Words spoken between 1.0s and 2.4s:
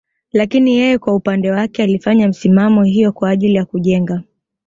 upande wake alifanya